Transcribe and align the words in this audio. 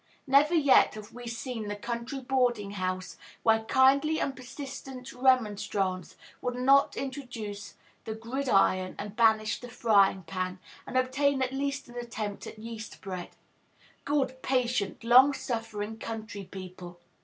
Never 0.25 0.55
yet 0.55 0.95
have 0.95 1.11
we 1.13 1.27
seen 1.27 1.67
the 1.67 1.75
country 1.75 2.21
boarding 2.21 2.71
house 2.71 3.17
where 3.43 3.63
kindly 3.65 4.19
and 4.19 4.35
persistent 4.35 5.13
remonstrance 5.13 6.15
would 6.41 6.55
not 6.55 6.97
introduce 6.97 7.75
the 8.05 8.15
gridiron 8.15 8.95
and 8.97 9.15
banish 9.15 9.59
the 9.59 9.69
frying 9.69 10.23
pan, 10.23 10.57
and 10.87 10.97
obtain 10.97 11.43
at 11.43 11.53
least 11.53 11.87
an 11.87 11.97
attempt 11.97 12.47
at 12.47 12.57
yeast 12.57 12.99
bread. 13.01 13.29
Good, 14.03 14.41
patient, 14.41 15.03
long 15.03 15.33
suffering 15.35 15.99
country 15.99 16.45
people! 16.45 16.99